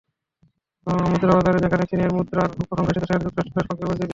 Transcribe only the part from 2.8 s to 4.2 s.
এসেছে, সেখানে যুক্তরাষ্ট্র বেশ প্রজ্ঞার পরিচয় দিয়েছে।